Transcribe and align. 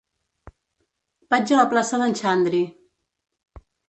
Vaig 1.33 1.53
a 1.53 1.59
la 1.59 1.65
plaça 1.73 1.99
d'en 2.03 2.15
Xandri. 2.21 2.63